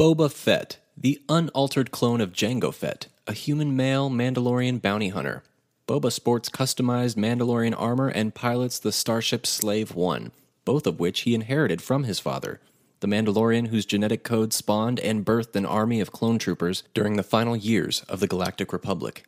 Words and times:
Boba 0.00 0.32
Fett, 0.32 0.78
the 0.96 1.20
unaltered 1.28 1.90
clone 1.90 2.22
of 2.22 2.32
Jango 2.32 2.72
Fett, 2.72 3.08
a 3.26 3.34
human 3.34 3.76
male 3.76 4.08
Mandalorian 4.08 4.80
bounty 4.80 5.10
hunter. 5.10 5.42
Boba 5.86 6.10
sports 6.10 6.48
customized 6.48 7.16
Mandalorian 7.16 7.74
armor 7.78 8.08
and 8.08 8.34
pilots 8.34 8.78
the 8.78 8.92
starship 8.92 9.46
Slave 9.46 9.94
One, 9.94 10.32
both 10.64 10.86
of 10.86 11.00
which 11.00 11.20
he 11.20 11.34
inherited 11.34 11.82
from 11.82 12.04
his 12.04 12.18
father, 12.18 12.62
the 13.00 13.08
Mandalorian 13.08 13.66
whose 13.66 13.84
genetic 13.84 14.24
code 14.24 14.54
spawned 14.54 14.98
and 15.00 15.22
birthed 15.22 15.54
an 15.54 15.66
army 15.66 16.00
of 16.00 16.12
clone 16.12 16.38
troopers 16.38 16.82
during 16.94 17.18
the 17.18 17.22
final 17.22 17.54
years 17.54 18.00
of 18.08 18.20
the 18.20 18.26
Galactic 18.26 18.72
Republic. 18.72 19.24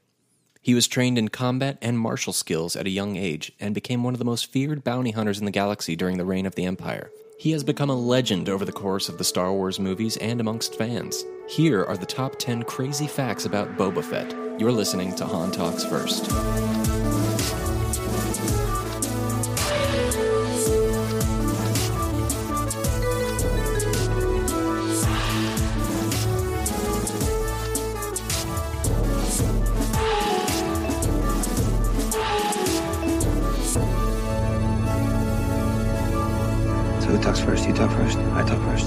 He 0.63 0.73
was 0.73 0.89
trained 0.89 1.19
in 1.19 1.29
combat 1.29 1.77
and 1.83 1.99
martial 1.99 2.33
skills 2.33 2.77
at 2.77 2.87
a 2.87 2.91
young 2.91 3.17
age 3.17 3.53
and 3.61 3.75
became 3.75 4.03
one 4.03 4.15
of 4.15 4.19
the 4.19 4.25
most 4.25 4.51
feared 4.51 4.83
bounty 4.83 5.11
hunters 5.11 5.39
in 5.39 5.45
the 5.45 5.51
galaxy 5.51 5.97
during 5.97 6.17
the 6.17 6.25
reign 6.25 6.47
of 6.47 6.55
the 6.55 6.65
Empire. 6.65 7.11
He 7.43 7.51
has 7.51 7.65
become 7.65 7.91
a 7.91 7.97
legend 7.97 8.49
over 8.49 8.65
the 8.65 8.71
course 8.71 9.09
of 9.09 9.19
the 9.19 9.25
Star 9.25 9.53
Wars 9.53 9.81
movies 9.81 10.17
and 10.19 10.41
amongst 10.41 10.77
fans. 10.77 11.25
Here 11.49 11.85
are 11.85 11.97
the 11.97 12.07
top 12.07 12.39
10 12.39 12.63
crazy 12.63 13.09
facts 13.09 13.47
about 13.47 13.77
Boba 13.77 14.05
Fett. 14.05 14.31
You're 14.61 14.71
listening 14.71 15.13
to 15.17 15.27
Han 15.27 15.51
Talks 15.51 15.85
First. 15.85 16.31
Talks 37.23 37.39
first? 37.39 37.69
You 37.69 37.73
talk 37.73 37.91
first. 37.93 38.19
I 38.19 38.43
talk 38.43 38.61
first. 38.65 38.85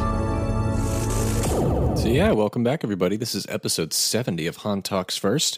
So, 2.01 2.09
yeah, 2.09 2.33
welcome 2.33 2.65
back, 2.65 2.83
everybody. 2.83 3.15
This 3.15 3.33
is 3.33 3.47
episode 3.47 3.93
70 3.93 4.45
of 4.47 4.57
Han 4.57 4.81
Talks 4.81 5.15
First. 5.15 5.57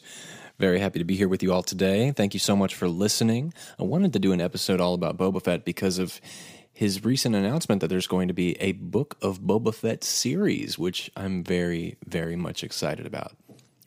Very 0.60 0.80
happy 0.80 1.00
to 1.00 1.06
be 1.06 1.16
here 1.16 1.28
with 1.28 1.42
you 1.42 1.52
all 1.52 1.64
today. 1.64 2.12
Thank 2.12 2.36
you 2.36 2.40
so 2.40 2.56
much 2.56 2.76
for 2.76 2.88
listening. 2.88 3.52
I 3.80 3.84
wanted 3.84 4.14
to 4.14 4.20
do 4.20 4.32
an 4.32 4.40
episode 4.40 4.80
all 4.80 4.94
about 4.94 5.18
Boba 5.18 5.44
Fett 5.44 5.66
because 5.66 5.98
of 5.98 6.22
his 6.72 7.04
recent 7.04 7.34
announcement 7.34 7.82
that 7.82 7.88
there's 7.88 8.06
going 8.06 8.28
to 8.28 8.34
be 8.36 8.56
a 8.62 8.74
Book 8.74 9.18
of 9.23 9.42
Boba 9.42 9.73
Fett 9.73 10.04
series, 10.04 10.78
which 10.78 11.10
I'm 11.18 11.44
very, 11.44 11.98
very 12.06 12.36
much 12.36 12.64
excited 12.64 13.08
about. 13.08 13.36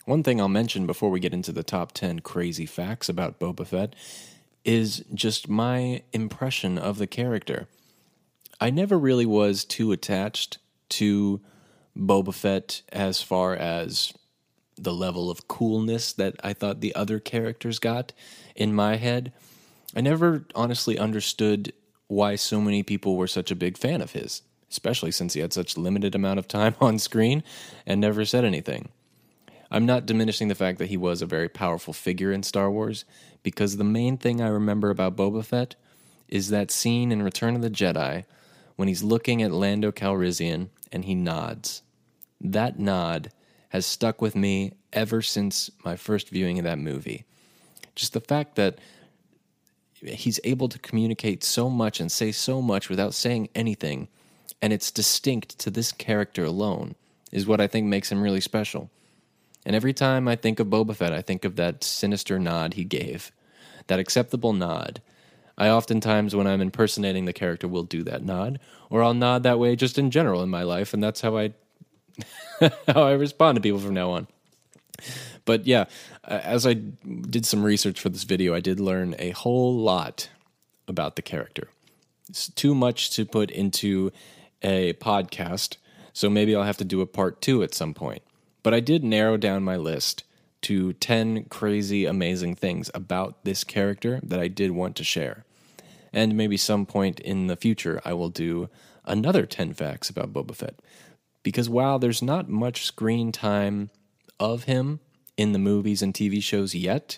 One 0.03 0.21
thing 0.21 0.41
I'll 0.41 0.49
mention 0.49 0.85
before 0.85 1.09
we 1.09 1.21
get 1.21 1.33
into 1.33 1.53
the 1.53 1.63
top 1.63 1.93
10 1.93 2.19
crazy 2.19 2.65
facts 2.65 3.07
about 3.07 3.39
Boba 3.39 3.65
Fett 3.65 3.95
is 4.65 5.05
just 5.13 5.47
my 5.47 6.03
impression 6.11 6.77
of 6.77 6.97
the 6.97 7.07
character. 7.07 7.69
I 8.61 8.69
never 8.69 8.99
really 8.99 9.25
was 9.25 9.65
too 9.65 9.91
attached 9.91 10.59
to 10.89 11.41
Boba 11.97 12.31
Fett 12.31 12.83
as 12.91 13.19
far 13.19 13.55
as 13.55 14.13
the 14.77 14.93
level 14.93 15.31
of 15.31 15.47
coolness 15.47 16.13
that 16.13 16.35
I 16.43 16.53
thought 16.53 16.79
the 16.79 16.93
other 16.93 17.19
characters 17.19 17.79
got 17.79 18.13
in 18.55 18.75
my 18.75 18.97
head. 18.97 19.33
I 19.95 20.01
never 20.01 20.45
honestly 20.53 20.99
understood 20.99 21.73
why 22.05 22.35
so 22.35 22.61
many 22.61 22.83
people 22.83 23.17
were 23.17 23.27
such 23.27 23.49
a 23.49 23.55
big 23.55 23.79
fan 23.79 23.99
of 23.99 24.11
his, 24.11 24.43
especially 24.69 25.11
since 25.11 25.33
he 25.33 25.39
had 25.39 25.53
such 25.53 25.75
limited 25.75 26.13
amount 26.13 26.37
of 26.37 26.47
time 26.47 26.75
on 26.81 26.99
screen 26.99 27.43
and 27.87 27.99
never 27.99 28.25
said 28.25 28.45
anything. 28.45 28.89
I'm 29.71 29.87
not 29.87 30.05
diminishing 30.05 30.49
the 30.49 30.55
fact 30.55 30.77
that 30.77 30.89
he 30.89 30.97
was 30.97 31.23
a 31.23 31.25
very 31.25 31.49
powerful 31.49 31.93
figure 31.93 32.31
in 32.31 32.43
Star 32.43 32.69
Wars, 32.69 33.05
because 33.41 33.77
the 33.77 33.83
main 33.83 34.17
thing 34.17 34.39
I 34.39 34.49
remember 34.49 34.91
about 34.91 35.15
Boba 35.15 35.43
Fett 35.43 35.75
is 36.27 36.49
that 36.49 36.69
scene 36.69 37.11
in 37.11 37.23
Return 37.23 37.55
of 37.55 37.63
the 37.63 37.69
Jedi 37.71 38.25
when 38.81 38.87
he's 38.87 39.03
looking 39.03 39.43
at 39.43 39.51
Lando 39.51 39.91
Calrissian 39.91 40.69
and 40.91 41.05
he 41.05 41.13
nods. 41.13 41.83
That 42.41 42.79
nod 42.79 43.31
has 43.69 43.85
stuck 43.85 44.23
with 44.23 44.35
me 44.35 44.73
ever 44.91 45.21
since 45.21 45.69
my 45.85 45.95
first 45.95 46.29
viewing 46.29 46.57
of 46.57 46.63
that 46.63 46.79
movie. 46.79 47.23
Just 47.93 48.13
the 48.13 48.19
fact 48.19 48.55
that 48.55 48.79
he's 50.01 50.39
able 50.43 50.67
to 50.67 50.79
communicate 50.79 51.43
so 51.43 51.69
much 51.69 51.99
and 51.99 52.11
say 52.11 52.31
so 52.31 52.59
much 52.59 52.89
without 52.89 53.13
saying 53.13 53.49
anything, 53.53 54.07
and 54.63 54.73
it's 54.73 54.89
distinct 54.89 55.59
to 55.59 55.69
this 55.69 55.91
character 55.91 56.43
alone, 56.43 56.95
is 57.31 57.45
what 57.45 57.61
I 57.61 57.67
think 57.67 57.85
makes 57.85 58.11
him 58.11 58.23
really 58.23 58.41
special. 58.41 58.89
And 59.63 59.75
every 59.75 59.93
time 59.93 60.27
I 60.27 60.35
think 60.35 60.59
of 60.59 60.69
Boba 60.69 60.95
Fett, 60.95 61.13
I 61.13 61.21
think 61.21 61.45
of 61.45 61.55
that 61.57 61.83
sinister 61.83 62.39
nod 62.39 62.73
he 62.73 62.83
gave, 62.83 63.31
that 63.85 63.99
acceptable 63.99 64.53
nod. 64.53 65.03
I 65.57 65.69
oftentimes, 65.69 66.35
when 66.35 66.47
I'm 66.47 66.61
impersonating 66.61 67.25
the 67.25 67.33
character, 67.33 67.67
will 67.67 67.83
do 67.83 68.03
that 68.03 68.23
nod, 68.23 68.59
or 68.89 69.03
I'll 69.03 69.13
nod 69.13 69.43
that 69.43 69.59
way 69.59 69.75
just 69.75 69.97
in 69.97 70.11
general 70.11 70.43
in 70.43 70.49
my 70.49 70.63
life, 70.63 70.93
and 70.93 71.03
that's 71.03 71.21
how 71.21 71.37
I 71.37 71.53
how 72.87 73.03
I 73.03 73.13
respond 73.13 73.55
to 73.55 73.61
people 73.61 73.79
from 73.79 73.93
now 73.93 74.11
on. 74.11 74.27
But 75.45 75.65
yeah, 75.65 75.85
as 76.23 76.65
I 76.65 76.73
did 76.73 77.45
some 77.45 77.63
research 77.63 77.99
for 77.99 78.09
this 78.09 78.23
video, 78.23 78.53
I 78.53 78.59
did 78.59 78.79
learn 78.79 79.15
a 79.17 79.31
whole 79.31 79.75
lot 79.75 80.29
about 80.87 81.15
the 81.15 81.21
character. 81.21 81.69
It's 82.29 82.47
too 82.49 82.75
much 82.75 83.09
to 83.11 83.25
put 83.25 83.49
into 83.49 84.11
a 84.61 84.93
podcast, 84.93 85.77
so 86.13 86.29
maybe 86.29 86.55
I'll 86.55 86.63
have 86.63 86.77
to 86.77 86.85
do 86.85 87.01
a 87.01 87.07
part 87.07 87.41
two 87.41 87.63
at 87.63 87.73
some 87.73 87.93
point. 87.93 88.21
But 88.63 88.73
I 88.73 88.79
did 88.79 89.03
narrow 89.03 89.37
down 89.37 89.63
my 89.63 89.77
list 89.77 90.23
to 90.61 90.93
10 90.93 91.45
crazy, 91.45 92.05
amazing 92.05 92.55
things 92.55 92.89
about 92.93 93.43
this 93.43 93.63
character 93.63 94.19
that 94.23 94.39
I 94.39 94.47
did 94.47 94.71
want 94.71 94.95
to 94.97 95.03
share. 95.03 95.45
And 96.13 96.35
maybe 96.35 96.57
some 96.57 96.85
point 96.85 97.19
in 97.19 97.47
the 97.47 97.55
future, 97.55 98.01
I 98.03 98.13
will 98.13 98.29
do 98.29 98.69
another 99.05 99.45
10 99.45 99.73
facts 99.73 100.09
about 100.09 100.33
Boba 100.33 100.55
Fett. 100.55 100.75
Because 101.43 101.69
while 101.69 101.97
there's 101.97 102.21
not 102.21 102.49
much 102.49 102.85
screen 102.85 103.31
time 103.31 103.89
of 104.39 104.65
him 104.65 104.99
in 105.37 105.53
the 105.53 105.59
movies 105.59 106.01
and 106.01 106.13
TV 106.13 106.41
shows 106.43 106.75
yet, 106.75 107.17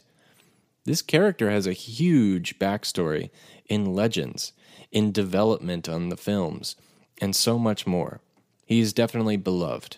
this 0.85 1.01
character 1.01 1.49
has 1.49 1.65
a 1.65 1.73
huge 1.73 2.59
backstory 2.59 3.29
in 3.67 3.93
legends, 3.93 4.53
in 4.91 5.11
development 5.11 5.89
on 5.89 6.09
the 6.09 6.17
films, 6.17 6.75
and 7.21 7.35
so 7.35 7.57
much 7.57 7.87
more. 7.87 8.21
He 8.65 8.79
is 8.79 8.93
definitely 8.93 9.37
beloved. 9.37 9.97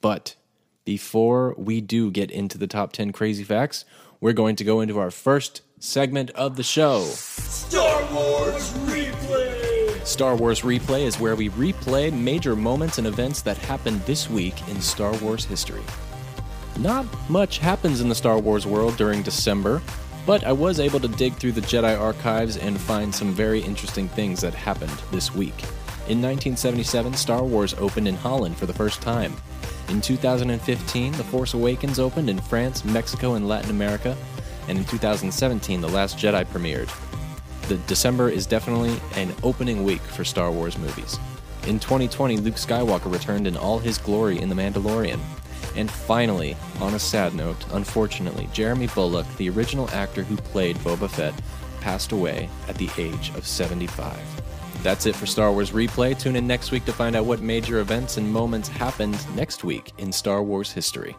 But 0.00 0.36
before 0.88 1.54
we 1.58 1.82
do 1.82 2.10
get 2.10 2.30
into 2.30 2.56
the 2.56 2.66
top 2.66 2.94
10 2.94 3.12
crazy 3.12 3.44
facts, 3.44 3.84
we're 4.22 4.32
going 4.32 4.56
to 4.56 4.64
go 4.64 4.80
into 4.80 4.98
our 4.98 5.10
first 5.10 5.60
segment 5.78 6.30
of 6.30 6.56
the 6.56 6.62
show. 6.62 7.02
Star 7.02 8.10
Wars 8.10 8.72
Replay! 8.86 10.06
Star 10.06 10.34
Wars 10.34 10.62
Replay 10.62 11.02
is 11.02 11.20
where 11.20 11.36
we 11.36 11.50
replay 11.50 12.10
major 12.10 12.56
moments 12.56 12.96
and 12.96 13.06
events 13.06 13.42
that 13.42 13.58
happened 13.58 14.00
this 14.06 14.30
week 14.30 14.66
in 14.70 14.80
Star 14.80 15.14
Wars 15.18 15.44
history. 15.44 15.82
Not 16.78 17.04
much 17.28 17.58
happens 17.58 18.00
in 18.00 18.08
the 18.08 18.14
Star 18.14 18.38
Wars 18.38 18.66
world 18.66 18.96
during 18.96 19.20
December, 19.22 19.82
but 20.24 20.42
I 20.44 20.52
was 20.52 20.80
able 20.80 21.00
to 21.00 21.08
dig 21.08 21.34
through 21.34 21.52
the 21.52 21.60
Jedi 21.60 22.00
archives 22.00 22.56
and 22.56 22.80
find 22.80 23.14
some 23.14 23.34
very 23.34 23.60
interesting 23.60 24.08
things 24.08 24.40
that 24.40 24.54
happened 24.54 25.02
this 25.10 25.34
week. 25.34 25.60
In 26.08 26.22
1977, 26.22 27.12
Star 27.12 27.44
Wars 27.44 27.74
opened 27.74 28.08
in 28.08 28.16
Holland 28.16 28.56
for 28.56 28.64
the 28.64 28.72
first 28.72 29.02
time. 29.02 29.36
In 29.88 30.02
2015, 30.02 31.12
The 31.12 31.24
Force 31.24 31.54
Awakens 31.54 31.98
opened 31.98 32.28
in 32.28 32.38
France, 32.38 32.84
Mexico, 32.84 33.34
and 33.34 33.48
Latin 33.48 33.70
America. 33.70 34.14
And 34.68 34.76
in 34.76 34.84
2017, 34.84 35.80
The 35.80 35.88
Last 35.88 36.18
Jedi 36.18 36.44
premiered. 36.44 36.90
The 37.68 37.76
December 37.86 38.28
is 38.28 38.46
definitely 38.46 39.00
an 39.14 39.34
opening 39.42 39.84
week 39.84 40.02
for 40.02 40.24
Star 40.24 40.52
Wars 40.52 40.76
movies. 40.76 41.18
In 41.66 41.78
2020, 41.78 42.36
Luke 42.36 42.56
Skywalker 42.56 43.10
returned 43.10 43.46
in 43.46 43.56
all 43.56 43.78
his 43.78 43.96
glory 43.96 44.38
in 44.38 44.50
The 44.50 44.54
Mandalorian. 44.54 45.20
And 45.74 45.90
finally, 45.90 46.54
on 46.80 46.92
a 46.94 46.98
sad 46.98 47.34
note, 47.34 47.64
unfortunately, 47.72 48.46
Jeremy 48.52 48.88
Bulloch, 48.88 49.26
the 49.38 49.48
original 49.48 49.88
actor 49.90 50.22
who 50.22 50.36
played 50.36 50.76
Boba 50.78 51.08
Fett, 51.08 51.34
passed 51.80 52.12
away 52.12 52.50
at 52.68 52.76
the 52.76 52.90
age 52.98 53.30
of 53.36 53.46
75. 53.46 54.37
That's 54.82 55.06
it 55.06 55.16
for 55.16 55.26
Star 55.26 55.52
Wars 55.52 55.72
Replay. 55.72 56.18
Tune 56.18 56.36
in 56.36 56.46
next 56.46 56.70
week 56.70 56.84
to 56.84 56.92
find 56.92 57.16
out 57.16 57.24
what 57.24 57.40
major 57.40 57.80
events 57.80 58.16
and 58.16 58.32
moments 58.32 58.68
happened 58.68 59.18
next 59.34 59.64
week 59.64 59.92
in 59.98 60.12
Star 60.12 60.42
Wars 60.42 60.72
history. 60.72 61.16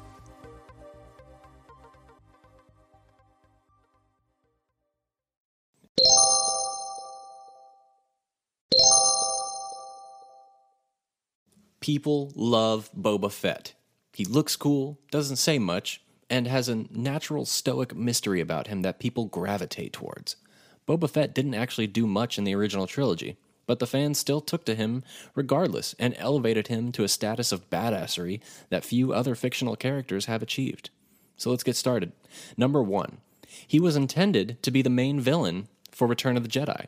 People 11.82 12.32
love 12.36 12.90
Boba 12.98 13.32
Fett. 13.32 13.74
He 14.14 14.24
looks 14.24 14.56
cool, 14.56 15.00
doesn't 15.12 15.38
say 15.38 15.60
much, 15.60 16.02
and 16.30 16.48
has 16.48 16.70
a 16.70 16.86
natural 16.92 17.46
stoic 17.46 17.96
mystery 17.96 18.40
about 18.42 18.68
him 18.68 18.84
that 18.84 19.00
people 19.00 19.26
gravitate 19.26 19.94
towards. 19.94 20.36
Boba 20.88 21.10
Fett 21.10 21.34
didn't 21.34 21.56
actually 21.56 21.88
do 21.88 22.06
much 22.06 22.38
in 22.38 22.44
the 22.44 22.54
original 22.54 22.86
trilogy, 22.86 23.38
but 23.70 23.78
the 23.78 23.86
fans 23.86 24.18
still 24.18 24.42
took 24.42 24.66
to 24.66 24.74
him 24.74 25.04
regardless 25.36 25.94
and 26.00 26.16
elevated 26.18 26.70
him 26.70 26.92
to 26.92 27.04
a 27.04 27.08
status 27.08 27.52
of 27.52 27.70
badassery 27.70 28.42
that 28.72 28.84
few 28.84 29.14
other 29.14 29.36
fictional 29.36 29.76
characters 29.76 30.26
have 30.26 30.42
achieved. 30.42 30.90
So 31.38 31.52
let's 31.52 31.62
get 31.62 31.76
started. 31.76 32.12
Number 32.58 32.82
one, 32.82 33.18
he 33.68 33.80
was 33.80 33.96
intended 33.96 34.58
to 34.64 34.72
be 34.72 34.82
the 34.82 34.90
main 34.90 35.22
villain 35.22 35.68
for 35.92 36.08
Return 36.08 36.36
of 36.36 36.42
the 36.42 36.50
Jedi. 36.50 36.88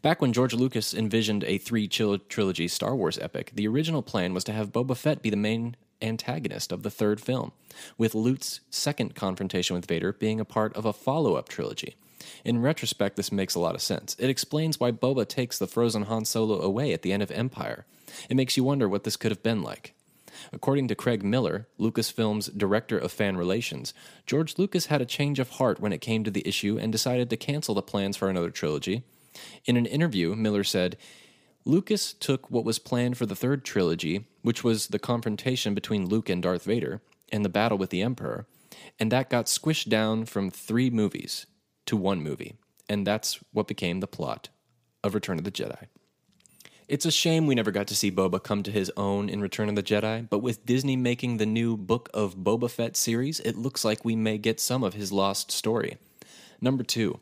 Back 0.00 0.22
when 0.22 0.32
George 0.32 0.54
Lucas 0.54 0.94
envisioned 0.94 1.42
a 1.42 1.58
three 1.58 1.88
trilogy 1.88 2.68
Star 2.68 2.94
Wars 2.94 3.18
epic, 3.18 3.50
the 3.56 3.66
original 3.66 4.00
plan 4.00 4.32
was 4.32 4.44
to 4.44 4.52
have 4.52 4.70
Boba 4.70 4.96
Fett 4.96 5.22
be 5.22 5.30
the 5.30 5.36
main 5.36 5.74
antagonist 6.00 6.70
of 6.70 6.84
the 6.84 6.90
third 6.90 7.20
film, 7.20 7.50
with 7.98 8.14
Luke's 8.14 8.60
second 8.70 9.16
confrontation 9.16 9.74
with 9.74 9.86
Vader 9.86 10.12
being 10.12 10.38
a 10.38 10.44
part 10.44 10.72
of 10.76 10.84
a 10.84 10.92
follow 10.92 11.34
up 11.34 11.48
trilogy. 11.48 11.96
In 12.44 12.62
retrospect, 12.62 13.16
this 13.16 13.32
makes 13.32 13.54
a 13.54 13.60
lot 13.60 13.74
of 13.74 13.82
sense. 13.82 14.16
It 14.18 14.30
explains 14.30 14.78
why 14.78 14.92
Boba 14.92 15.26
takes 15.26 15.58
the 15.58 15.66
frozen 15.66 16.02
Han 16.04 16.24
Solo 16.24 16.60
away 16.60 16.92
at 16.92 17.02
the 17.02 17.12
end 17.12 17.22
of 17.22 17.30
Empire. 17.30 17.86
It 18.28 18.36
makes 18.36 18.56
you 18.56 18.64
wonder 18.64 18.88
what 18.88 19.04
this 19.04 19.16
could 19.16 19.30
have 19.30 19.42
been 19.42 19.62
like. 19.62 19.94
According 20.52 20.88
to 20.88 20.94
Craig 20.94 21.22
Miller, 21.22 21.68
Lucasfilm's 21.78 22.48
director 22.48 22.98
of 22.98 23.12
fan 23.12 23.36
relations, 23.36 23.92
George 24.26 24.58
Lucas 24.58 24.86
had 24.86 25.00
a 25.00 25.06
change 25.06 25.38
of 25.38 25.50
heart 25.50 25.80
when 25.80 25.92
it 25.92 26.00
came 26.00 26.24
to 26.24 26.30
the 26.30 26.46
issue 26.46 26.78
and 26.78 26.90
decided 26.90 27.30
to 27.30 27.36
cancel 27.36 27.74
the 27.74 27.82
plans 27.82 28.16
for 28.16 28.28
another 28.28 28.50
trilogy. 28.50 29.02
In 29.64 29.76
an 29.76 29.86
interview, 29.86 30.34
Miller 30.34 30.64
said, 30.64 30.96
Lucas 31.64 32.12
took 32.12 32.50
what 32.50 32.64
was 32.64 32.78
planned 32.78 33.16
for 33.16 33.26
the 33.26 33.36
third 33.36 33.64
trilogy, 33.64 34.26
which 34.42 34.64
was 34.64 34.88
the 34.88 34.98
confrontation 34.98 35.74
between 35.74 36.08
Luke 36.08 36.28
and 36.28 36.42
Darth 36.42 36.64
Vader 36.64 37.00
and 37.30 37.44
the 37.44 37.48
battle 37.48 37.78
with 37.78 37.90
the 37.90 38.02
Emperor, 38.02 38.46
and 38.98 39.12
that 39.12 39.30
got 39.30 39.46
squished 39.46 39.88
down 39.88 40.24
from 40.24 40.50
three 40.50 40.90
movies 40.90 41.46
to 41.86 41.96
one 41.96 42.22
movie. 42.22 42.54
And 42.88 43.06
that's 43.06 43.40
what 43.52 43.68
became 43.68 44.00
the 44.00 44.06
plot 44.06 44.48
of 45.02 45.14
Return 45.14 45.38
of 45.38 45.44
the 45.44 45.50
Jedi. 45.50 45.86
It's 46.88 47.06
a 47.06 47.10
shame 47.10 47.46
we 47.46 47.54
never 47.54 47.70
got 47.70 47.86
to 47.86 47.96
see 47.96 48.10
Boba 48.10 48.42
come 48.42 48.62
to 48.64 48.70
his 48.70 48.92
own 48.96 49.28
in 49.28 49.40
Return 49.40 49.68
of 49.68 49.76
the 49.76 49.82
Jedi, 49.82 50.28
but 50.28 50.40
with 50.40 50.66
Disney 50.66 50.96
making 50.96 51.36
the 51.36 51.46
new 51.46 51.76
Book 51.76 52.10
of 52.12 52.36
Boba 52.36 52.70
Fett 52.70 52.96
series, 52.96 53.40
it 53.40 53.56
looks 53.56 53.84
like 53.84 54.04
we 54.04 54.14
may 54.14 54.36
get 54.36 54.60
some 54.60 54.82
of 54.84 54.94
his 54.94 55.10
lost 55.10 55.50
story. 55.50 55.96
Number 56.60 56.82
two, 56.82 57.18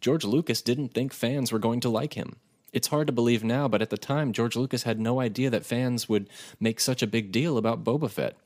George 0.00 0.24
Lucas 0.24 0.62
didn't 0.62 0.94
think 0.94 1.12
fans 1.12 1.50
were 1.50 1.58
going 1.58 1.80
to 1.80 1.88
like 1.88 2.14
him. 2.14 2.36
It's 2.72 2.88
hard 2.88 3.06
to 3.06 3.12
believe 3.12 3.42
now, 3.42 3.66
but 3.66 3.82
at 3.82 3.90
the 3.90 3.98
time, 3.98 4.32
George 4.32 4.54
Lucas 4.54 4.84
had 4.84 5.00
no 5.00 5.20
idea 5.20 5.50
that 5.50 5.66
fans 5.66 6.08
would 6.08 6.28
make 6.60 6.78
such 6.78 7.02
a 7.02 7.06
big 7.06 7.32
deal 7.32 7.56
about 7.56 7.82
Boba 7.82 8.10
Fett. 8.10 8.36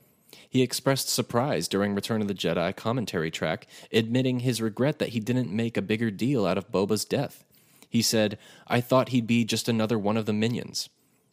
He 0.48 0.62
expressed 0.62 1.08
surprise 1.08 1.68
during 1.68 1.94
Return 1.94 2.22
of 2.22 2.28
the 2.28 2.34
Jedi 2.34 2.74
commentary 2.74 3.30
track, 3.30 3.66
admitting 3.92 4.40
his 4.40 4.62
regret 4.62 4.98
that 4.98 5.10
he 5.10 5.20
didn't 5.20 5.50
make 5.50 5.76
a 5.76 5.82
bigger 5.82 6.10
deal 6.10 6.46
out 6.46 6.58
of 6.58 6.72
Boba's 6.72 7.04
death. 7.04 7.44
He 7.88 8.02
said, 8.02 8.38
I 8.66 8.80
thought 8.80 9.10
he'd 9.10 9.26
be 9.26 9.44
just 9.44 9.68
another 9.68 9.98
one 9.98 10.16
of 10.16 10.26
the 10.26 10.32
minions. 10.32 10.88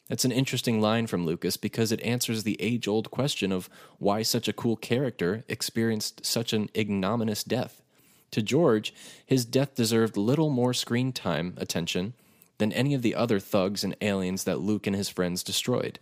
That's 0.09 0.25
an 0.25 0.31
interesting 0.31 0.81
line 0.81 1.07
from 1.07 1.25
Lucas 1.25 1.55
because 1.55 1.91
it 1.91 2.01
answers 2.01 2.43
the 2.43 2.59
age 2.59 2.87
old 2.87 3.11
question 3.11 3.51
of 3.51 3.69
why 3.99 4.23
such 4.23 4.47
a 4.47 4.53
cool 4.53 4.75
character 4.75 5.45
experienced 5.47 6.25
such 6.25 6.51
an 6.51 6.69
ignominious 6.75 7.43
death. 7.43 7.81
To 8.31 8.41
George, 8.41 8.93
his 9.25 9.45
death 9.45 9.75
deserved 9.75 10.17
little 10.17 10.49
more 10.49 10.73
screen 10.73 11.13
time 11.13 11.53
attention 11.57 12.13
than 12.57 12.73
any 12.73 12.93
of 12.93 13.03
the 13.03 13.15
other 13.15 13.39
thugs 13.39 13.83
and 13.83 13.95
aliens 14.01 14.43
that 14.43 14.59
Luke 14.59 14.85
and 14.85 14.95
his 14.95 15.09
friends 15.09 15.43
destroyed. 15.43 15.99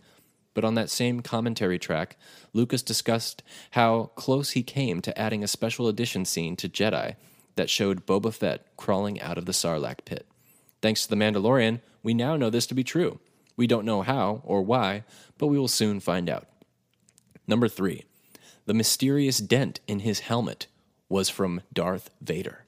But 0.58 0.64
on 0.64 0.74
that 0.74 0.90
same 0.90 1.20
commentary 1.20 1.78
track, 1.78 2.16
Lucas 2.52 2.82
discussed 2.82 3.44
how 3.70 4.10
close 4.16 4.50
he 4.50 4.64
came 4.64 5.00
to 5.02 5.16
adding 5.16 5.44
a 5.44 5.46
special 5.46 5.86
edition 5.86 6.24
scene 6.24 6.56
to 6.56 6.68
Jedi 6.68 7.14
that 7.54 7.70
showed 7.70 8.04
Boba 8.06 8.34
Fett 8.34 8.66
crawling 8.76 9.20
out 9.20 9.38
of 9.38 9.44
the 9.44 9.52
Sarlacc 9.52 10.04
pit. 10.04 10.26
Thanks 10.82 11.04
to 11.04 11.10
The 11.10 11.14
Mandalorian, 11.14 11.80
we 12.02 12.12
now 12.12 12.34
know 12.34 12.50
this 12.50 12.66
to 12.66 12.74
be 12.74 12.82
true. 12.82 13.20
We 13.56 13.68
don't 13.68 13.84
know 13.84 14.02
how 14.02 14.42
or 14.44 14.62
why, 14.62 15.04
but 15.38 15.46
we 15.46 15.60
will 15.60 15.68
soon 15.68 16.00
find 16.00 16.28
out. 16.28 16.48
Number 17.46 17.68
three, 17.68 18.06
the 18.66 18.74
mysterious 18.74 19.38
dent 19.38 19.78
in 19.86 20.00
his 20.00 20.18
helmet 20.18 20.66
was 21.08 21.28
from 21.28 21.60
Darth 21.72 22.10
Vader. 22.20 22.64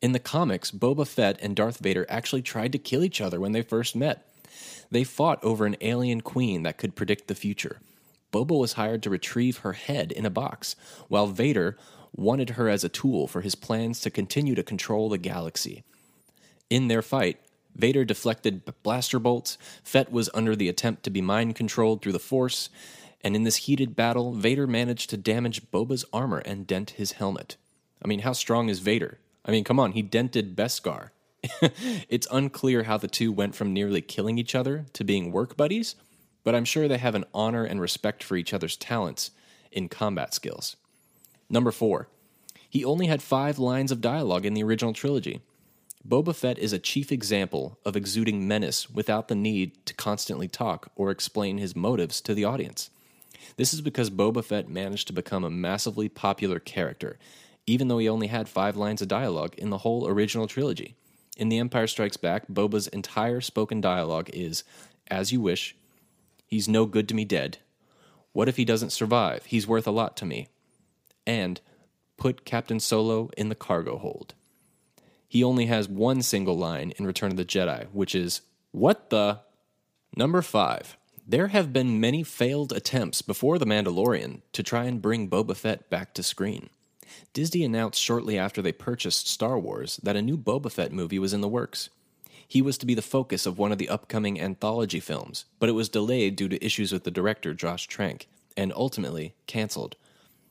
In 0.00 0.12
the 0.12 0.20
comics, 0.20 0.70
Boba 0.70 1.04
Fett 1.04 1.40
and 1.42 1.56
Darth 1.56 1.78
Vader 1.78 2.06
actually 2.08 2.42
tried 2.42 2.70
to 2.70 2.78
kill 2.78 3.02
each 3.02 3.20
other 3.20 3.40
when 3.40 3.50
they 3.50 3.62
first 3.62 3.96
met. 3.96 4.24
They 4.90 5.04
fought 5.04 5.42
over 5.42 5.66
an 5.66 5.76
alien 5.80 6.20
queen 6.20 6.62
that 6.62 6.78
could 6.78 6.94
predict 6.94 7.28
the 7.28 7.34
future. 7.34 7.80
Boba 8.32 8.58
was 8.58 8.72
hired 8.74 9.02
to 9.04 9.10
retrieve 9.10 9.58
her 9.58 9.74
head 9.74 10.10
in 10.10 10.26
a 10.26 10.30
box, 10.30 10.76
while 11.08 11.26
Vader 11.26 11.76
wanted 12.14 12.50
her 12.50 12.68
as 12.68 12.84
a 12.84 12.88
tool 12.88 13.26
for 13.26 13.40
his 13.40 13.54
plans 13.54 14.00
to 14.00 14.10
continue 14.10 14.54
to 14.54 14.62
control 14.62 15.08
the 15.08 15.18
galaxy. 15.18 15.84
In 16.70 16.88
their 16.88 17.02
fight, 17.02 17.38
Vader 17.76 18.04
deflected 18.04 18.62
blaster 18.82 19.18
bolts, 19.18 19.58
Fett 19.82 20.12
was 20.12 20.30
under 20.32 20.54
the 20.54 20.68
attempt 20.68 21.02
to 21.04 21.10
be 21.10 21.20
mind 21.20 21.56
controlled 21.56 22.02
through 22.02 22.12
the 22.12 22.18
Force, 22.18 22.70
and 23.22 23.34
in 23.34 23.44
this 23.44 23.56
heated 23.56 23.96
battle, 23.96 24.32
Vader 24.32 24.66
managed 24.66 25.10
to 25.10 25.16
damage 25.16 25.70
Boba's 25.70 26.04
armor 26.12 26.38
and 26.38 26.66
dent 26.66 26.90
his 26.90 27.12
helmet. 27.12 27.56
I 28.02 28.06
mean, 28.06 28.20
how 28.20 28.32
strong 28.32 28.68
is 28.68 28.80
Vader? 28.80 29.18
I 29.44 29.50
mean, 29.50 29.64
come 29.64 29.80
on, 29.80 29.92
he 29.92 30.02
dented 30.02 30.56
Beskar. 30.56 31.10
it's 32.08 32.26
unclear 32.30 32.84
how 32.84 32.96
the 32.96 33.08
two 33.08 33.32
went 33.32 33.54
from 33.54 33.72
nearly 33.72 34.00
killing 34.00 34.38
each 34.38 34.54
other 34.54 34.86
to 34.92 35.04
being 35.04 35.32
work 35.32 35.56
buddies, 35.56 35.94
but 36.42 36.54
I'm 36.54 36.64
sure 36.64 36.88
they 36.88 36.98
have 36.98 37.14
an 37.14 37.24
honor 37.32 37.64
and 37.64 37.80
respect 37.80 38.22
for 38.22 38.36
each 38.36 38.52
other's 38.52 38.76
talents 38.76 39.30
in 39.70 39.88
combat 39.88 40.34
skills. 40.34 40.76
Number 41.48 41.70
four, 41.70 42.08
he 42.68 42.84
only 42.84 43.06
had 43.06 43.22
five 43.22 43.58
lines 43.58 43.92
of 43.92 44.00
dialogue 44.00 44.46
in 44.46 44.54
the 44.54 44.62
original 44.62 44.92
trilogy. 44.92 45.40
Boba 46.06 46.34
Fett 46.34 46.58
is 46.58 46.72
a 46.72 46.78
chief 46.78 47.10
example 47.10 47.78
of 47.84 47.96
exuding 47.96 48.46
menace 48.46 48.90
without 48.90 49.28
the 49.28 49.34
need 49.34 49.86
to 49.86 49.94
constantly 49.94 50.48
talk 50.48 50.90
or 50.96 51.10
explain 51.10 51.58
his 51.58 51.76
motives 51.76 52.20
to 52.20 52.34
the 52.34 52.44
audience. 52.44 52.90
This 53.56 53.72
is 53.72 53.80
because 53.80 54.10
Boba 54.10 54.44
Fett 54.44 54.68
managed 54.68 55.06
to 55.06 55.12
become 55.12 55.44
a 55.44 55.50
massively 55.50 56.08
popular 56.08 56.58
character 56.58 57.18
even 57.66 57.88
though 57.88 57.98
he 57.98 58.08
only 58.08 58.26
had 58.26 58.48
five 58.48 58.76
lines 58.76 59.02
of 59.02 59.08
dialogue 59.08 59.54
in 59.56 59.70
the 59.70 59.78
whole 59.78 60.06
original 60.08 60.46
trilogy. 60.46 60.96
In 61.36 61.48
The 61.48 61.58
Empire 61.58 61.88
Strikes 61.88 62.16
Back, 62.16 62.46
Boba's 62.48 62.86
entire 62.88 63.40
spoken 63.40 63.80
dialogue 63.80 64.30
is 64.32 64.62
As 65.08 65.32
you 65.32 65.40
wish, 65.40 65.74
he's 66.46 66.68
no 66.68 66.86
good 66.86 67.08
to 67.08 67.14
me 67.14 67.24
dead. 67.24 67.58
What 68.32 68.48
if 68.48 68.56
he 68.56 68.64
doesn't 68.64 68.90
survive? 68.90 69.46
He's 69.46 69.66
worth 69.66 69.86
a 69.86 69.92
lot 69.92 70.16
to 70.18 70.24
me. 70.24 70.48
And 71.26 71.60
put 72.16 72.44
Captain 72.44 72.78
Solo 72.78 73.30
in 73.36 73.48
the 73.48 73.54
cargo 73.54 73.98
hold. 73.98 74.34
He 75.26 75.42
only 75.42 75.66
has 75.66 75.88
one 75.88 76.22
single 76.22 76.56
line 76.56 76.92
in 76.96 77.06
Return 77.06 77.32
of 77.32 77.36
the 77.36 77.44
Jedi, 77.44 77.86
which 77.92 78.14
is, 78.14 78.42
What 78.70 79.10
the? 79.10 79.40
Number 80.16 80.42
five. 80.42 80.96
There 81.26 81.48
have 81.48 81.72
been 81.72 81.98
many 81.98 82.22
failed 82.22 82.72
attempts 82.72 83.22
before 83.22 83.58
The 83.58 83.66
Mandalorian 83.66 84.42
to 84.52 84.62
try 84.62 84.84
and 84.84 85.02
bring 85.02 85.28
Boba 85.28 85.56
Fett 85.56 85.90
back 85.90 86.14
to 86.14 86.22
screen. 86.22 86.68
Disney 87.32 87.64
announced 87.64 88.00
shortly 88.00 88.38
after 88.38 88.62
they 88.62 88.72
purchased 88.72 89.28
Star 89.28 89.58
Wars 89.58 89.98
that 90.02 90.16
a 90.16 90.22
new 90.22 90.36
Boba 90.36 90.70
Fett 90.70 90.92
movie 90.92 91.18
was 91.18 91.32
in 91.32 91.40
the 91.40 91.48
works. 91.48 91.90
He 92.46 92.62
was 92.62 92.78
to 92.78 92.86
be 92.86 92.94
the 92.94 93.02
focus 93.02 93.46
of 93.46 93.58
one 93.58 93.72
of 93.72 93.78
the 93.78 93.88
upcoming 93.88 94.40
anthology 94.40 95.00
films, 95.00 95.44
but 95.58 95.68
it 95.68 95.72
was 95.72 95.88
delayed 95.88 96.36
due 96.36 96.48
to 96.48 96.64
issues 96.64 96.92
with 96.92 97.04
the 97.04 97.10
director, 97.10 97.54
Josh 97.54 97.86
Trank, 97.86 98.28
and 98.56 98.72
ultimately 98.74 99.34
canceled. 99.46 99.96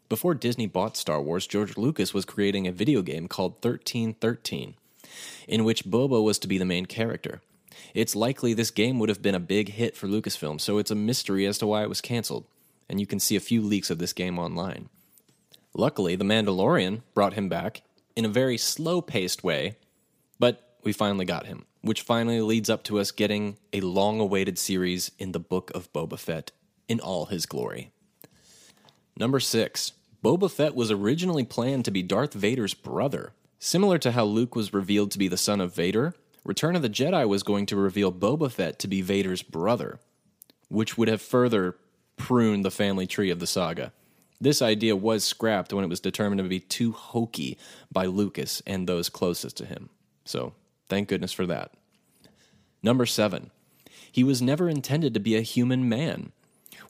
Before 0.09 0.33
Disney 0.33 0.67
bought 0.67 0.97
Star 0.97 1.21
Wars, 1.21 1.47
George 1.47 1.77
Lucas 1.77 2.13
was 2.13 2.25
creating 2.25 2.67
a 2.67 2.71
video 2.71 3.01
game 3.01 3.27
called 3.27 3.53
1313, 3.63 4.75
in 5.47 5.63
which 5.63 5.85
Boba 5.85 6.21
was 6.23 6.39
to 6.39 6.47
be 6.47 6.57
the 6.57 6.65
main 6.65 6.85
character. 6.85 7.41
It's 7.93 8.15
likely 8.15 8.53
this 8.53 8.71
game 8.71 8.99
would 8.99 9.09
have 9.09 9.21
been 9.21 9.35
a 9.35 9.39
big 9.39 9.69
hit 9.69 9.95
for 9.95 10.07
Lucasfilm, 10.07 10.59
so 10.59 10.77
it's 10.77 10.91
a 10.91 10.95
mystery 10.95 11.45
as 11.45 11.57
to 11.59 11.67
why 11.67 11.83
it 11.83 11.89
was 11.89 12.01
canceled, 12.01 12.45
and 12.89 12.99
you 12.99 13.07
can 13.07 13.19
see 13.19 13.35
a 13.35 13.39
few 13.39 13.61
leaks 13.61 13.89
of 13.89 13.97
this 13.97 14.13
game 14.13 14.37
online. 14.37 14.89
Luckily, 15.75 16.15
The 16.15 16.25
Mandalorian 16.25 17.01
brought 17.13 17.33
him 17.33 17.49
back 17.49 17.81
in 18.15 18.25
a 18.25 18.29
very 18.29 18.57
slow 18.57 19.01
paced 19.01 19.43
way, 19.43 19.77
but 20.39 20.77
we 20.83 20.93
finally 20.93 21.25
got 21.25 21.47
him, 21.47 21.65
which 21.81 22.01
finally 22.01 22.41
leads 22.41 22.69
up 22.69 22.83
to 22.83 22.99
us 22.99 23.11
getting 23.11 23.57
a 23.71 23.81
long 23.81 24.19
awaited 24.19 24.59
series 24.59 25.11
in 25.17 25.31
the 25.31 25.39
Book 25.39 25.71
of 25.73 25.91
Boba 25.91 26.19
Fett 26.19 26.51
in 26.87 26.99
all 26.99 27.25
his 27.25 27.45
glory. 27.45 27.91
Number 29.17 29.39
six, 29.39 29.93
Boba 30.23 30.49
Fett 30.49 30.75
was 30.75 30.91
originally 30.91 31.43
planned 31.43 31.85
to 31.85 31.91
be 31.91 32.03
Darth 32.03 32.33
Vader's 32.33 32.73
brother. 32.73 33.33
Similar 33.59 33.97
to 33.99 34.11
how 34.11 34.25
Luke 34.25 34.55
was 34.55 34.73
revealed 34.73 35.11
to 35.11 35.19
be 35.19 35.27
the 35.27 35.37
son 35.37 35.59
of 35.59 35.75
Vader, 35.75 36.13
Return 36.45 36.75
of 36.75 36.81
the 36.81 36.89
Jedi 36.89 37.27
was 37.27 37.41
going 37.41 37.65
to 37.67 37.77
reveal 37.77 38.11
Boba 38.11 38.51
Fett 38.51 38.77
to 38.79 38.87
be 38.87 39.01
Vader's 39.01 39.41
brother, 39.41 39.99
which 40.67 40.97
would 40.97 41.07
have 41.07 41.21
further 41.21 41.77
pruned 42.17 42.65
the 42.65 42.71
family 42.71 43.07
tree 43.07 43.29
of 43.29 43.39
the 43.39 43.47
saga. 43.47 43.93
This 44.43 44.61
idea 44.61 44.93
was 44.93 45.23
scrapped 45.23 45.71
when 45.71 45.85
it 45.85 45.89
was 45.89 46.01
determined 46.01 46.39
to 46.39 46.43
be 46.43 46.59
too 46.59 46.91
hokey 46.91 47.57
by 47.89 48.07
Lucas 48.07 48.61
and 48.67 48.85
those 48.85 49.07
closest 49.07 49.55
to 49.55 49.65
him. 49.65 49.87
So, 50.25 50.51
thank 50.89 51.07
goodness 51.07 51.31
for 51.31 51.45
that. 51.45 51.71
Number 52.83 53.05
seven, 53.05 53.51
he 54.11 54.21
was 54.21 54.41
never 54.41 54.67
intended 54.67 55.13
to 55.13 55.21
be 55.21 55.37
a 55.37 55.41
human 55.41 55.87
man. 55.87 56.33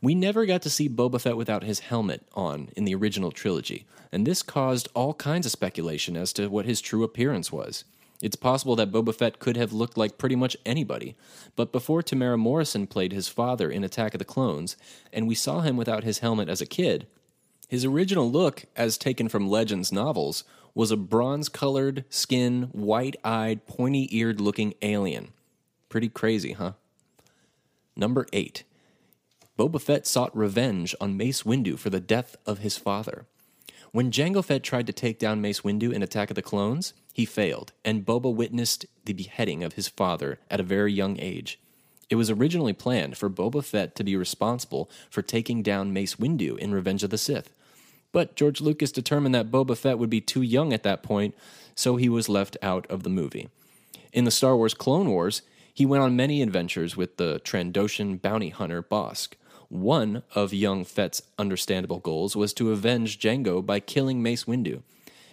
We 0.01 0.15
never 0.15 0.47
got 0.47 0.63
to 0.63 0.69
see 0.71 0.89
Boba 0.89 1.21
Fett 1.21 1.37
without 1.37 1.63
his 1.63 1.81
helmet 1.81 2.23
on 2.33 2.69
in 2.75 2.85
the 2.85 2.95
original 2.95 3.31
trilogy, 3.31 3.85
and 4.11 4.25
this 4.25 4.41
caused 4.41 4.89
all 4.95 5.13
kinds 5.13 5.45
of 5.45 5.51
speculation 5.51 6.17
as 6.17 6.33
to 6.33 6.47
what 6.47 6.65
his 6.65 6.81
true 6.81 7.03
appearance 7.03 7.51
was. 7.51 7.83
It's 8.19 8.35
possible 8.35 8.75
that 8.77 8.91
Boba 8.91 9.13
Fett 9.13 9.37
could 9.37 9.57
have 9.57 9.71
looked 9.71 9.95
like 9.95 10.17
pretty 10.17 10.35
much 10.35 10.57
anybody, 10.65 11.15
but 11.55 11.71
before 11.71 12.01
Temuera 12.01 12.39
Morrison 12.39 12.87
played 12.87 13.11
his 13.11 13.27
father 13.27 13.69
in 13.69 13.83
Attack 13.83 14.15
of 14.15 14.19
the 14.19 14.25
Clones, 14.25 14.75
and 15.13 15.27
we 15.27 15.35
saw 15.35 15.59
him 15.59 15.77
without 15.77 16.03
his 16.03 16.17
helmet 16.17 16.49
as 16.49 16.59
a 16.59 16.65
kid, 16.65 17.05
his 17.73 17.85
original 17.85 18.29
look, 18.29 18.65
as 18.75 18.99
taken 18.99 19.27
from 19.27 19.49
Legends 19.49 19.91
novels, 19.91 20.43
was 20.75 20.91
a 20.91 20.95
bronze 20.95 21.49
colored 21.49 22.05
skin, 22.07 22.69
white 22.71 23.15
eyed, 23.23 23.65
pointy 23.65 24.07
eared 24.15 24.39
looking 24.39 24.75
alien. 24.83 25.29
Pretty 25.89 26.07
crazy, 26.07 26.51
huh? 26.51 26.73
Number 27.95 28.27
eight. 28.31 28.63
Boba 29.57 29.81
Fett 29.81 30.05
sought 30.05 30.37
revenge 30.37 30.93
on 31.01 31.17
Mace 31.17 31.41
Windu 31.41 31.79
for 31.79 31.89
the 31.89 31.99
death 31.99 32.35
of 32.45 32.59
his 32.59 32.77
father. 32.77 33.25
When 33.91 34.11
Jango 34.11 34.45
Fett 34.45 34.61
tried 34.61 34.85
to 34.85 34.93
take 34.93 35.17
down 35.17 35.41
Mace 35.41 35.61
Windu 35.61 35.91
in 35.91 36.03
Attack 36.03 36.29
of 36.29 36.35
the 36.35 36.43
Clones, 36.43 36.93
he 37.11 37.25
failed, 37.25 37.73
and 37.83 38.05
Boba 38.05 38.31
witnessed 38.31 38.85
the 39.05 39.13
beheading 39.13 39.63
of 39.63 39.73
his 39.73 39.87
father 39.87 40.37
at 40.47 40.59
a 40.59 40.63
very 40.63 40.93
young 40.93 41.19
age. 41.19 41.59
It 42.07 42.17
was 42.17 42.29
originally 42.29 42.73
planned 42.73 43.17
for 43.17 43.31
Boba 43.31 43.63
Fett 43.63 43.95
to 43.95 44.03
be 44.03 44.15
responsible 44.15 44.91
for 45.09 45.23
taking 45.23 45.63
down 45.63 45.91
Mace 45.91 46.17
Windu 46.17 46.55
in 46.59 46.71
Revenge 46.71 47.01
of 47.01 47.09
the 47.09 47.17
Sith. 47.17 47.49
But 48.13 48.35
George 48.37 48.61
Lucas 48.61 48.93
determined 48.93 49.35
that 49.35 49.51
Boba 49.51 49.75
Fett 49.75 49.99
would 49.99 50.09
be 50.09 50.21
too 50.21 50.41
young 50.41 50.71
at 50.71 50.83
that 50.83 51.03
point, 51.03 51.35
so 51.75 51.97
he 51.97 52.07
was 52.07 52.29
left 52.29 52.55
out 52.61 52.87
of 52.89 53.03
the 53.03 53.09
movie. 53.09 53.49
In 54.13 54.23
the 54.23 54.31
Star 54.31 54.55
Wars 54.55 54.73
Clone 54.73 55.09
Wars, 55.09 55.41
he 55.73 55.85
went 55.85 56.03
on 56.03 56.15
many 56.15 56.41
adventures 56.41 56.95
with 56.95 57.17
the 57.17 57.41
Trandoshan 57.43 58.21
bounty 58.21 58.49
hunter 58.49 58.81
Bossk. 58.81 59.33
One 59.69 60.21
of 60.35 60.53
young 60.53 60.85
Fett's 60.85 61.23
understandable 61.39 61.99
goals 61.99 62.35
was 62.35 62.53
to 62.53 62.71
avenge 62.71 63.19
Jango 63.19 63.65
by 63.65 63.79
killing 63.79 64.21
Mace 64.21 64.43
Windu, 64.43 64.83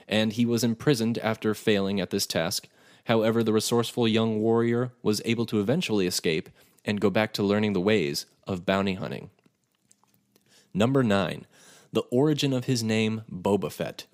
and 0.09 0.33
he 0.33 0.47
was 0.47 0.65
imprisoned 0.65 1.19
after 1.19 1.55
failing 1.55 2.01
at 2.01 2.09
this 2.09 2.27
task. 2.27 2.67
However, 3.05 3.43
the 3.43 3.53
resourceful 3.53 4.09
young 4.09 4.41
warrior 4.41 4.93
was 5.03 5.21
able 5.27 5.45
to 5.47 5.61
eventually 5.61 6.07
escape 6.07 6.49
and 6.87 7.01
go 7.01 7.11
back 7.11 7.35
to 7.35 7.43
learning 7.43 7.75
the 7.75 7.81
ways 7.81 8.25
of 8.47 8.65
bounty 8.65 8.95
hunting. 8.95 9.29
Number 10.73 11.03
9. 11.03 11.45
The 11.93 12.03
origin 12.11 12.53
of 12.53 12.65
his 12.65 12.83
name, 12.83 13.23
Boba 13.31 13.73
Fett. 13.73 14.07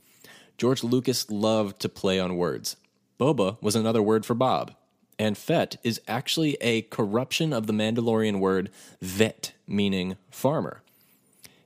George 0.59 0.83
Lucas 0.83 1.31
loved 1.31 1.81
to 1.81 1.89
play 1.89 2.19
on 2.19 2.37
words. 2.37 2.77
Boba 3.21 3.61
was 3.63 3.77
another 3.77 4.03
word 4.03 4.25
for 4.25 4.35
Bob, 4.35 4.75
and 5.19 5.37
Fett 5.37 5.77
is 5.83 6.01
actually 6.09 6.57
a 6.61 6.83
corruption 6.83 7.53
of 7.53 7.67
the 7.67 7.73
Mandalorian 7.73 8.41
word 8.41 8.71
vhett, 9.03 9.53
meaning 9.67 10.17
farmer. 10.31 10.83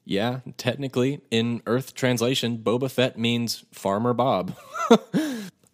Yeah, 0.04 0.40
technically, 0.56 1.20
in 1.30 1.62
Earth 1.66 1.94
translation, 1.94 2.58
Boba 2.58 2.90
Fett 2.90 3.18
means 3.18 3.64
Farmer 3.72 4.12
Bob. 4.12 4.56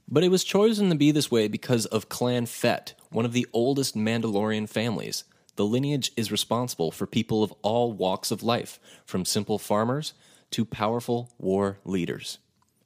but 0.08 0.24
it 0.24 0.30
was 0.30 0.44
chosen 0.44 0.90
to 0.90 0.94
be 0.94 1.10
this 1.10 1.30
way 1.30 1.48
because 1.48 1.86
of 1.86 2.08
Clan 2.10 2.44
Fett, 2.44 2.94
one 3.10 3.24
of 3.24 3.32
the 3.32 3.46
oldest 3.52 3.96
Mandalorian 3.96 4.68
families. 4.68 5.24
The 5.56 5.64
lineage 5.64 6.12
is 6.16 6.30
responsible 6.30 6.90
for 6.90 7.06
people 7.06 7.42
of 7.42 7.52
all 7.62 7.92
walks 7.92 8.30
of 8.30 8.42
life, 8.42 8.78
from 9.04 9.24
simple 9.24 9.58
farmers 9.58 10.12
to 10.50 10.64
powerful 10.64 11.32
war 11.38 11.78
leaders. 11.84 12.38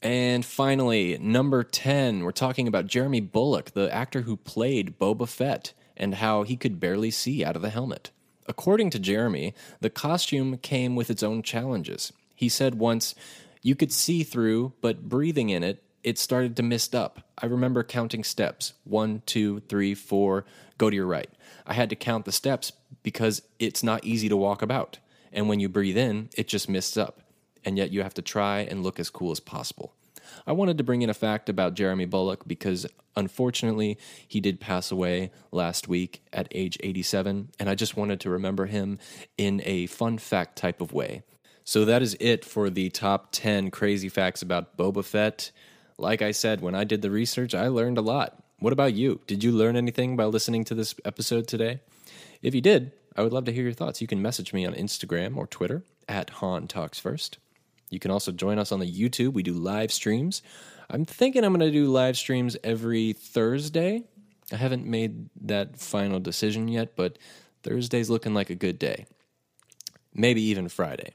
And 0.02 0.44
finally, 0.44 1.18
number 1.18 1.62
10, 1.62 2.24
we're 2.24 2.30
talking 2.30 2.66
about 2.66 2.86
Jeremy 2.86 3.20
Bulloch, 3.20 3.72
the 3.72 3.92
actor 3.92 4.22
who 4.22 4.36
played 4.36 4.98
Boba 4.98 5.28
Fett, 5.28 5.74
and 5.96 6.14
how 6.14 6.42
he 6.42 6.56
could 6.56 6.80
barely 6.80 7.10
see 7.10 7.44
out 7.44 7.56
of 7.56 7.62
the 7.62 7.70
helmet. 7.70 8.10
According 8.46 8.90
to 8.90 8.98
Jeremy, 8.98 9.54
the 9.80 9.90
costume 9.90 10.56
came 10.56 10.96
with 10.96 11.10
its 11.10 11.22
own 11.22 11.42
challenges. 11.42 12.12
He 12.34 12.48
said 12.48 12.76
once, 12.76 13.14
You 13.62 13.74
could 13.74 13.92
see 13.92 14.22
through, 14.22 14.72
but 14.80 15.08
breathing 15.08 15.50
in 15.50 15.62
it, 15.62 15.82
it 16.02 16.18
started 16.18 16.56
to 16.56 16.62
mist 16.62 16.94
up. 16.94 17.20
I 17.38 17.46
remember 17.46 17.82
counting 17.82 18.24
steps 18.24 18.74
one, 18.84 19.22
two, 19.26 19.60
three, 19.60 19.94
four, 19.94 20.44
go 20.78 20.90
to 20.90 20.96
your 20.96 21.06
right. 21.06 21.30
I 21.66 21.74
had 21.74 21.90
to 21.90 21.96
count 21.96 22.24
the 22.24 22.32
steps 22.32 22.72
because 23.02 23.42
it's 23.58 23.82
not 23.82 24.04
easy 24.04 24.28
to 24.28 24.36
walk 24.36 24.62
about. 24.62 24.98
And 25.32 25.48
when 25.48 25.60
you 25.60 25.68
breathe 25.68 25.96
in, 25.96 26.30
it 26.36 26.48
just 26.48 26.68
mists 26.68 26.96
up 26.96 27.22
and 27.64 27.76
yet 27.76 27.90
you 27.90 28.02
have 28.02 28.14
to 28.14 28.22
try 28.22 28.60
and 28.60 28.82
look 28.82 28.98
as 28.98 29.10
cool 29.10 29.30
as 29.30 29.40
possible. 29.40 29.94
I 30.46 30.52
wanted 30.52 30.78
to 30.78 30.84
bring 30.84 31.02
in 31.02 31.10
a 31.10 31.14
fact 31.14 31.48
about 31.48 31.74
Jeremy 31.74 32.06
Bulloch 32.06 32.46
because 32.46 32.86
unfortunately 33.16 33.98
he 34.26 34.40
did 34.40 34.60
pass 34.60 34.90
away 34.90 35.32
last 35.50 35.88
week 35.88 36.22
at 36.32 36.48
age 36.52 36.78
87, 36.80 37.50
and 37.58 37.68
I 37.68 37.74
just 37.74 37.96
wanted 37.96 38.20
to 38.20 38.30
remember 38.30 38.66
him 38.66 38.98
in 39.36 39.60
a 39.64 39.86
fun 39.86 40.18
fact 40.18 40.56
type 40.56 40.80
of 40.80 40.92
way. 40.92 41.22
So 41.64 41.84
that 41.84 42.02
is 42.02 42.16
it 42.20 42.44
for 42.44 42.70
the 42.70 42.90
top 42.90 43.28
10 43.32 43.70
crazy 43.70 44.08
facts 44.08 44.42
about 44.42 44.76
Boba 44.76 45.04
Fett. 45.04 45.50
Like 46.00 46.22
I 46.22 46.30
said, 46.30 46.62
when 46.62 46.74
I 46.74 46.84
did 46.84 47.02
the 47.02 47.10
research, 47.10 47.54
I 47.54 47.68
learned 47.68 47.98
a 47.98 48.00
lot. 48.00 48.42
What 48.58 48.72
about 48.72 48.94
you? 48.94 49.20
Did 49.26 49.44
you 49.44 49.52
learn 49.52 49.76
anything 49.76 50.16
by 50.16 50.24
listening 50.24 50.64
to 50.64 50.74
this 50.74 50.94
episode 51.04 51.46
today? 51.46 51.80
If 52.40 52.54
you 52.54 52.62
did, 52.62 52.92
I 53.14 53.22
would 53.22 53.34
love 53.34 53.44
to 53.44 53.52
hear 53.52 53.64
your 53.64 53.74
thoughts. 53.74 54.00
You 54.00 54.06
can 54.06 54.22
message 54.22 54.54
me 54.54 54.64
on 54.64 54.72
Instagram 54.72 55.36
or 55.36 55.46
Twitter 55.46 55.84
at 56.08 56.30
Han 56.30 56.68
Talks 56.68 56.98
First. 56.98 57.36
You 57.90 57.98
can 57.98 58.10
also 58.10 58.32
join 58.32 58.58
us 58.58 58.72
on 58.72 58.80
the 58.80 58.90
YouTube. 58.90 59.34
We 59.34 59.42
do 59.42 59.52
live 59.52 59.92
streams. 59.92 60.40
I'm 60.88 61.04
thinking 61.04 61.44
I'm 61.44 61.52
going 61.52 61.70
to 61.70 61.70
do 61.70 61.92
live 61.92 62.16
streams 62.16 62.56
every 62.64 63.12
Thursday. 63.12 64.04
I 64.50 64.56
haven't 64.56 64.86
made 64.86 65.28
that 65.42 65.76
final 65.76 66.18
decision 66.18 66.66
yet, 66.66 66.96
but 66.96 67.18
Thursday's 67.62 68.08
looking 68.08 68.32
like 68.32 68.48
a 68.48 68.54
good 68.54 68.78
day. 68.78 69.04
Maybe 70.14 70.40
even 70.44 70.70
Friday. 70.70 71.12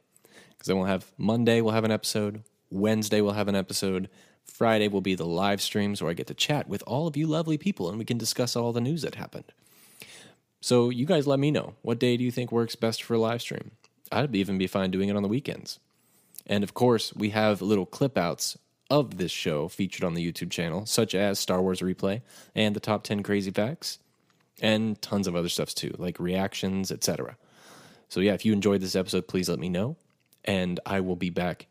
Because 0.50 0.68
then 0.68 0.78
we'll 0.78 0.86
have 0.86 1.12
Monday, 1.18 1.62
we'll 1.62 1.74
have 1.74 1.86
an 1.86 1.92
episode. 1.92 2.44
Wednesday, 2.70 3.22
we'll 3.22 3.34
have 3.34 3.48
an 3.48 3.56
episode. 3.56 4.10
Friday 4.46 4.88
will 4.88 5.02
be 5.02 5.16
the 5.16 5.26
live 5.26 5.62
streams 5.62 6.02
where 6.02 6.12
I 6.12 6.14
get 6.14 6.28
to 6.28 6.34
chat 6.34 6.70
with 6.70 6.84
all 6.88 7.08
of 7.08 7.18
you 7.18 7.28
lovely 7.28 7.58
people 7.58 7.90
and 7.90 7.98
we 7.98 8.06
can 8.06 8.18
discuss 8.18 8.56
all 8.56 8.72
the 8.72 8.82
news 8.82 9.02
that 9.02 9.16
happened. 9.16 9.52
So, 10.62 10.90
you 10.90 11.06
guys 11.06 11.28
let 11.28 11.40
me 11.40 11.52
know. 11.52 11.76
What 11.84 12.00
day 12.00 12.18
do 12.18 12.24
you 12.24 12.32
think 12.32 12.52
works 12.52 12.76
best 12.76 13.04
for 13.04 13.14
a 13.14 13.20
live 13.20 13.42
stream? 13.42 13.72
I'd 14.12 14.36
even 14.36 14.58
be 14.58 14.66
fine 14.66 14.92
doing 14.92 15.10
it 15.10 15.16
on 15.16 15.22
the 15.22 15.30
weekends. 15.30 15.80
And 16.48 16.64
of 16.64 16.74
course, 16.74 17.14
we 17.14 17.32
have 17.32 17.62
little 17.62 17.86
clip 17.86 18.18
outs 18.18 18.58
of 18.90 19.18
this 19.18 19.32
show 19.32 19.68
featured 19.68 20.04
on 20.04 20.14
the 20.14 20.32
YouTube 20.32 20.52
channel, 20.52 20.86
such 20.86 21.14
as 21.14 21.40
Star 21.40 21.62
Wars 21.62 21.82
Replay 21.82 22.22
and 22.56 22.76
the 22.76 22.80
top 22.80 23.04
10 23.04 23.24
crazy 23.24 23.52
facts, 23.52 24.00
and 24.62 25.02
tons 25.02 25.28
of 25.28 25.36
other 25.36 25.50
stuff 25.50 25.74
too, 25.76 25.94
like 25.98 26.20
reactions, 26.20 26.92
etc. 26.92 27.36
So, 28.10 28.20
yeah, 28.20 28.34
if 28.34 28.46
you 28.46 28.54
enjoyed 28.54 28.82
this 28.82 28.96
episode, 28.96 29.28
please 29.28 29.50
let 29.50 29.60
me 29.60 29.70
know. 29.70 29.98
And 30.44 30.80
I 30.86 31.00
will 31.02 31.16
be 31.16 31.30
back 31.30 31.68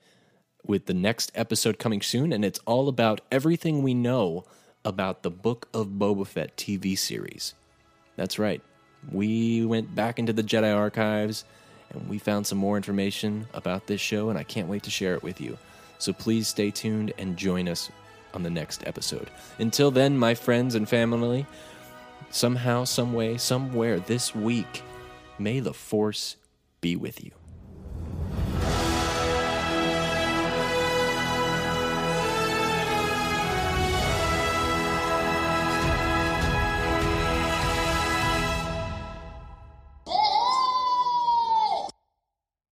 with 0.66 0.86
the 0.86 0.94
next 0.94 1.32
episode 1.34 1.78
coming 1.78 2.02
soon. 2.02 2.32
And 2.32 2.44
it's 2.44 2.60
all 2.66 2.88
about 2.88 3.20
everything 3.30 3.82
we 3.82 3.94
know 3.94 4.44
about 4.84 5.22
the 5.22 5.30
Book 5.30 5.68
of 5.72 5.88
Boba 5.88 6.26
Fett 6.26 6.56
TV 6.56 6.96
series. 6.96 7.54
That's 8.16 8.38
right. 8.38 8.62
We 9.10 9.64
went 9.64 9.94
back 9.94 10.18
into 10.18 10.32
the 10.32 10.42
Jedi 10.42 10.74
archives 10.74 11.44
and 11.90 12.08
we 12.08 12.18
found 12.18 12.46
some 12.46 12.58
more 12.58 12.76
information 12.76 13.46
about 13.54 13.86
this 13.86 14.00
show, 14.00 14.30
and 14.30 14.38
I 14.38 14.42
can't 14.42 14.68
wait 14.68 14.82
to 14.84 14.90
share 14.90 15.14
it 15.14 15.22
with 15.22 15.40
you. 15.40 15.56
So 15.98 16.12
please 16.12 16.48
stay 16.48 16.70
tuned 16.70 17.12
and 17.18 17.36
join 17.36 17.68
us 17.68 17.90
on 18.32 18.42
the 18.42 18.50
next 18.50 18.86
episode. 18.86 19.30
Until 19.58 19.90
then, 19.90 20.18
my 20.18 20.34
friends 20.34 20.74
and 20.74 20.88
family, 20.88 21.46
somehow, 22.30 22.84
some 22.84 23.12
way, 23.12 23.36
somewhere 23.36 24.00
this 24.00 24.34
week, 24.34 24.82
may 25.38 25.60
the 25.60 25.74
Force 25.74 26.36
be 26.80 26.96
with 26.96 27.24
you. 27.24 27.30